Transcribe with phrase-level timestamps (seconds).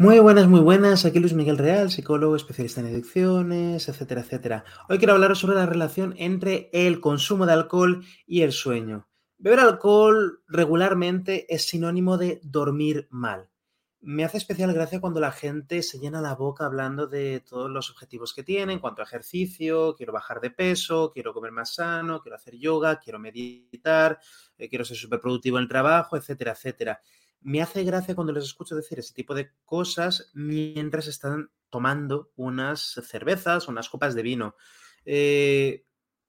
[0.00, 1.04] Muy buenas, muy buenas.
[1.04, 4.64] Aquí Luis Miguel Real, psicólogo, especialista en adicciones, etcétera, etcétera.
[4.88, 9.10] Hoy quiero hablaros sobre la relación entre el consumo de alcohol y el sueño.
[9.36, 13.50] Beber alcohol regularmente es sinónimo de dormir mal.
[14.00, 17.90] Me hace especial gracia cuando la gente se llena la boca hablando de todos los
[17.90, 22.22] objetivos que tiene en cuanto a ejercicio, quiero bajar de peso, quiero comer más sano,
[22.22, 24.18] quiero hacer yoga, quiero meditar,
[24.56, 27.02] eh, quiero ser súper productivo en el trabajo, etcétera, etcétera
[27.40, 33.00] me hace gracia cuando les escucho decir ese tipo de cosas mientras están tomando unas
[33.04, 34.54] cervezas unas copas de vino.
[35.04, 35.86] Eh,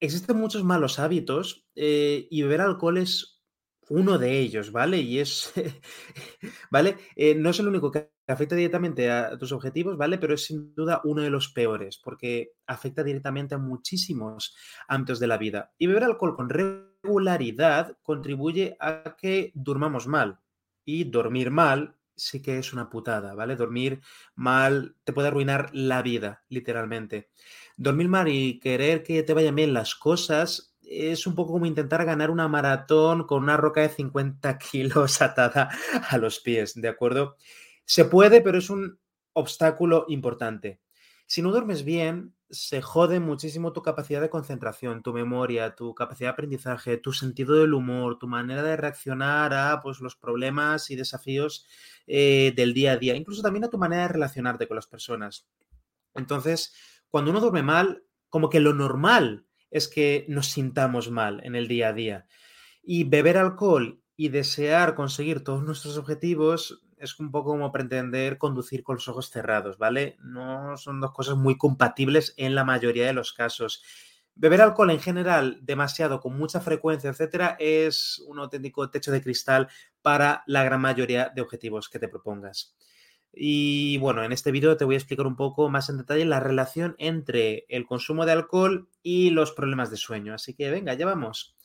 [0.00, 3.42] existen muchos malos hábitos eh, y beber alcohol es
[3.88, 4.98] uno de ellos, ¿vale?
[4.98, 5.52] Y es,
[6.70, 6.96] ¿vale?
[7.16, 10.18] Eh, no es el único que afecta directamente a tus objetivos, ¿vale?
[10.18, 14.56] Pero es sin duda uno de los peores porque afecta directamente a muchísimos
[14.88, 15.72] ámbitos de la vida.
[15.78, 20.41] Y beber alcohol con regularidad contribuye a que durmamos mal.
[20.84, 23.56] Y dormir mal sí que es una putada, ¿vale?
[23.56, 24.00] Dormir
[24.34, 27.30] mal te puede arruinar la vida, literalmente.
[27.76, 32.04] Dormir mal y querer que te vayan bien las cosas es un poco como intentar
[32.04, 35.70] ganar una maratón con una roca de 50 kilos atada
[36.08, 37.36] a los pies, ¿de acuerdo?
[37.84, 38.98] Se puede, pero es un
[39.32, 40.80] obstáculo importante.
[41.26, 46.28] Si no duermes bien, se jode muchísimo tu capacidad de concentración, tu memoria, tu capacidad
[46.28, 50.96] de aprendizaje, tu sentido del humor, tu manera de reaccionar a pues, los problemas y
[50.96, 51.66] desafíos
[52.06, 55.48] eh, del día a día, incluso también a tu manera de relacionarte con las personas.
[56.14, 56.74] Entonces,
[57.08, 61.68] cuando uno duerme mal, como que lo normal es que nos sintamos mal en el
[61.68, 62.26] día a día.
[62.82, 68.84] Y beber alcohol y desear conseguir todos nuestros objetivos es un poco como pretender conducir
[68.84, 70.16] con los ojos cerrados, ¿vale?
[70.20, 73.82] No son dos cosas muy compatibles en la mayoría de los casos.
[74.36, 79.68] Beber alcohol en general demasiado, con mucha frecuencia, etcétera, es un auténtico techo de cristal
[80.00, 82.76] para la gran mayoría de objetivos que te propongas.
[83.32, 86.38] Y bueno, en este vídeo te voy a explicar un poco más en detalle la
[86.38, 90.34] relación entre el consumo de alcohol y los problemas de sueño.
[90.34, 91.56] Así que venga, ya vamos.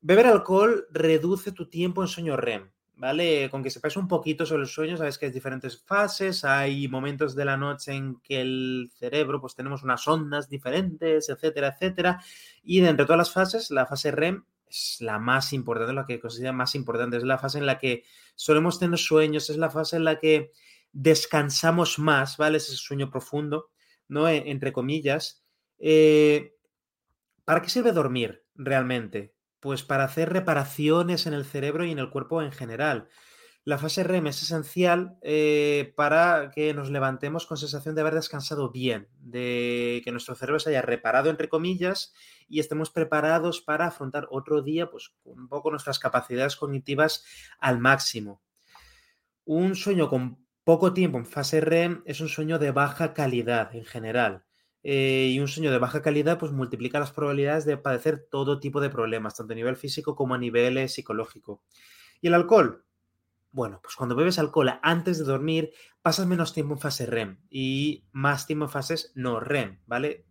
[0.00, 2.70] Beber alcohol reduce tu tiempo en sueño REM.
[2.98, 3.48] ¿Vale?
[3.48, 7.34] Con que sepáis un poquito sobre el sueño, sabéis que hay diferentes fases, hay momentos
[7.36, 12.20] de la noche en que el cerebro, pues tenemos unas ondas diferentes, etcétera, etcétera.
[12.64, 16.20] Y de entre todas las fases, la fase REM es la más importante, la que
[16.20, 18.02] considera más importante, es la fase en la que
[18.34, 20.50] solemos tener sueños, es la fase en la que
[20.92, 22.58] descansamos más, ¿vale?
[22.58, 23.70] Ese sueño profundo,
[24.08, 24.28] ¿no?
[24.28, 25.44] E, entre comillas.
[25.78, 26.56] Eh,
[27.44, 29.34] ¿Para qué sirve dormir realmente?
[29.60, 33.08] Pues para hacer reparaciones en el cerebro y en el cuerpo en general.
[33.68, 38.70] La fase REM es esencial eh, para que nos levantemos con sensación de haber descansado
[38.70, 42.14] bien, de que nuestro cerebro se haya reparado, entre comillas,
[42.48, 47.26] y estemos preparados para afrontar otro día, pues un poco nuestras capacidades cognitivas
[47.58, 48.40] al máximo.
[49.44, 53.84] Un sueño con poco tiempo en fase REM es un sueño de baja calidad en
[53.84, 54.44] general.
[54.90, 58.80] Eh, y un sueño de baja calidad pues multiplica las probabilidades de padecer todo tipo
[58.80, 61.62] de problemas, tanto a nivel físico como a nivel eh, psicológico.
[62.22, 62.86] ¿Y el alcohol?
[63.50, 68.06] Bueno, pues cuando bebes alcohol antes de dormir, pasas menos tiempo en fase REM y
[68.12, 70.24] más tiempo en fases no REM, ¿vale?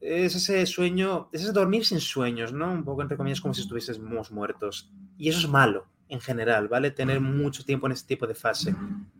[0.00, 2.72] Es ese sueño, es ese dormir sin sueños, ¿no?
[2.72, 4.90] Un poco entre comillas como si estuviésemos muertos.
[5.16, 6.90] Y eso es malo en general, ¿vale?
[6.90, 8.74] Tener mucho tiempo en este tipo de fase.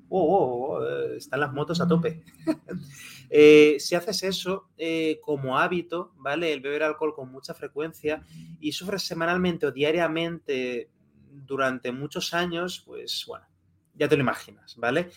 [0.09, 2.23] Oh, oh, oh eh, están las motos a tope.
[3.37, 6.53] Eh, si haces eso eh, como hábito, ¿vale?
[6.53, 8.23] El beber alcohol con mucha frecuencia
[8.61, 10.91] y sufres semanalmente o diariamente
[11.33, 13.45] durante muchos años, pues bueno,
[13.95, 15.11] ya te lo imaginas, ¿vale?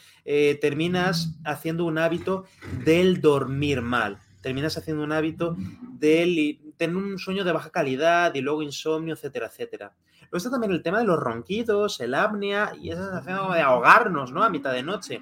[0.59, 2.45] terminas haciendo un hábito
[2.83, 5.56] del dormir mal, terminas haciendo un hábito
[6.00, 9.93] del tener un sueño de baja calidad y luego insomnio, etcétera, etcétera.
[10.21, 14.31] Luego está también el tema de los ronquidos, el apnea y esa sensación de ahogarnos,
[14.31, 14.43] ¿no?
[14.43, 15.21] A mitad de noche.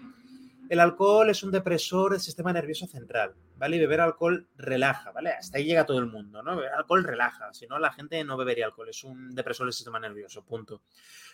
[0.68, 3.76] El alcohol es un depresor del sistema nervioso central, ¿vale?
[3.76, 5.30] Y beber alcohol relaja, ¿vale?
[5.30, 6.56] Hasta ahí llega todo el mundo, ¿no?
[6.56, 10.00] Beber alcohol relaja, si no la gente no bebería alcohol, es un depresor del sistema
[10.00, 10.82] nervioso, punto.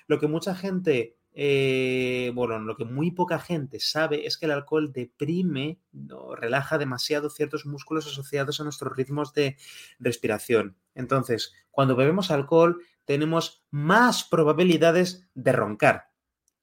[0.07, 4.51] Lo que mucha gente, eh, bueno, lo que muy poca gente sabe es que el
[4.51, 6.35] alcohol deprime, ¿no?
[6.35, 9.57] relaja demasiado ciertos músculos asociados a nuestros ritmos de
[9.99, 10.75] respiración.
[10.93, 16.11] Entonces, cuando bebemos alcohol, tenemos más probabilidades de roncar.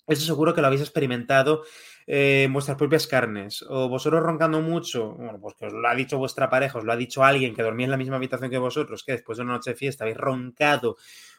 [0.06, 1.64] Eso seguro que lo habéis experimentado
[2.06, 3.62] eh, en vuestras propias carnes.
[3.68, 6.92] O vosotros roncando mucho, bueno, pues que os lo ha dicho vuestra pareja, os lo
[6.92, 9.54] ha dicho alguien que dormía en la misma habitación que vosotros, que después de una
[9.54, 10.96] noche de fiesta habéis roncado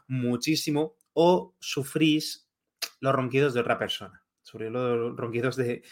[0.08, 2.49] muchísimo, o sufrís
[3.00, 4.24] los ronquidos de otra persona.
[4.42, 5.84] Sufrís los ronquidos de,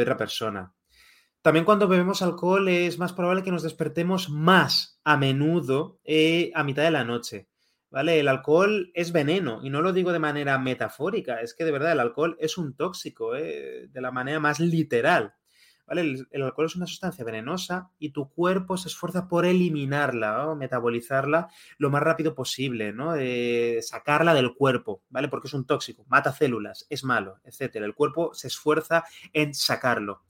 [0.00, 0.72] otra persona.
[1.42, 6.64] También cuando bebemos alcohol es más probable que nos despertemos más a menudo eh, a
[6.64, 7.48] mitad de la noche
[7.94, 8.18] ¿vale?
[8.18, 11.92] El alcohol es veneno y no lo digo de manera metafórica, es que de verdad
[11.92, 13.86] el alcohol es un tóxico, ¿eh?
[13.88, 15.32] de la manera más literal.
[15.88, 21.48] El, alcohol es una sustancia venenosa y tu cuerpo se esfuerza por eliminarla o metabolizarla
[21.78, 23.14] lo más rápido posible, ¿no?
[23.16, 25.28] Eh, sacarla del cuerpo, ¿vale?
[25.28, 27.76] Porque es un tóxico, mata células, es malo, etc.
[27.76, 30.22] El cuerpo se esfuerza en sacarlo.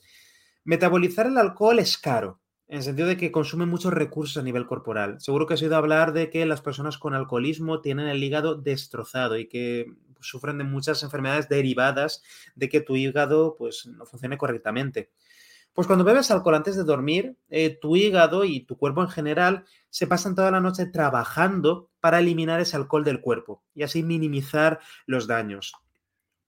[0.65, 4.67] Metabolizar el alcohol es caro, en el sentido de que consume muchos recursos a nivel
[4.67, 5.21] corporal.
[5.21, 9.39] Seguro que has oído hablar de que las personas con alcoholismo tienen el hígado destrozado
[9.39, 12.23] y que sufren de muchas enfermedades derivadas
[12.55, 15.11] de que tu hígado pues, no funcione correctamente.
[15.75, 19.65] Pues cuando bebes alcohol antes de dormir, eh, tu hígado y tu cuerpo en general
[19.91, 24.79] se pasan toda la noche trabajando para eliminar ese alcohol del cuerpo y así minimizar
[25.05, 25.75] los daños.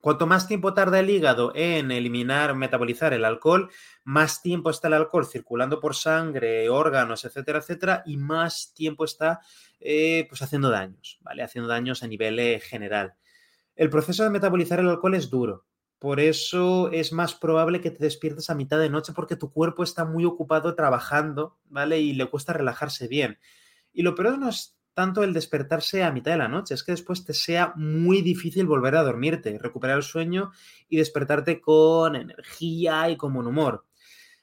[0.00, 3.68] Cuanto más tiempo tarda el hígado en eliminar metabolizar el alcohol,
[4.04, 9.40] más tiempo está el alcohol circulando por sangre, órganos, etcétera, etcétera, y más tiempo está
[9.80, 11.42] eh, pues haciendo daños, ¿vale?
[11.42, 13.14] Haciendo daños a nivel eh, general.
[13.74, 15.66] El proceso de metabolizar el alcohol es duro,
[15.98, 19.82] por eso es más probable que te despiertes a mitad de noche porque tu cuerpo
[19.82, 22.00] está muy ocupado trabajando, ¿vale?
[22.00, 23.38] Y le cuesta relajarse bien.
[23.92, 26.92] Y lo peor no es tanto el despertarse a mitad de la noche, es que
[26.92, 30.52] después te sea muy difícil volver a dormirte, recuperar el sueño
[30.88, 33.84] y despertarte con energía y con buen humor.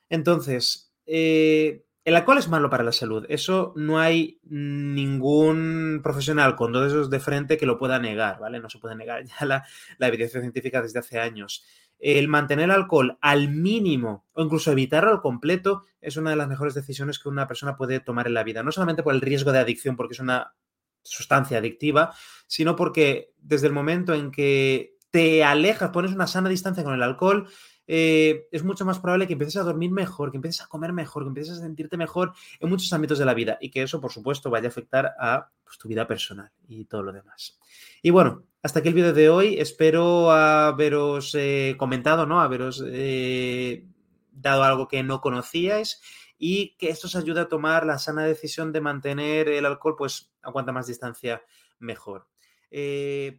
[0.09, 3.25] Entonces, eh, el alcohol es malo para la salud.
[3.29, 8.59] Eso no hay ningún profesional con dos dedos de frente que lo pueda negar, ¿vale?
[8.59, 9.63] No se puede negar ya la,
[9.99, 11.63] evidencia científica desde hace años.
[11.99, 16.49] El mantener el alcohol al mínimo o incluso evitarlo al completo es una de las
[16.49, 18.63] mejores decisiones que una persona puede tomar en la vida.
[18.63, 20.53] No solamente por el riesgo de adicción, porque es una
[21.01, 22.13] sustancia adictiva,
[22.47, 27.03] sino porque desde el momento en que te alejas, pones una sana distancia con el
[27.03, 27.47] alcohol,
[27.87, 31.23] eh, es mucho más probable que empieces a dormir mejor, que empieces a comer mejor,
[31.23, 34.11] que empieces a sentirte mejor en muchos ámbitos de la vida y que eso, por
[34.11, 37.59] supuesto, vaya a afectar a pues, tu vida personal y todo lo demás.
[38.01, 39.59] Y bueno, hasta aquí el vídeo de hoy.
[39.59, 42.41] Espero haberos eh, comentado, ¿no?
[42.41, 43.85] Haberos eh,
[44.31, 46.01] dado algo que no conocíais
[46.37, 50.33] y que esto os ayude a tomar la sana decisión de mantener el alcohol, pues
[50.41, 51.43] a cuanta más distancia
[51.79, 52.27] mejor.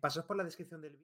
[0.01, 1.14] pasad por la descripción del vídeo.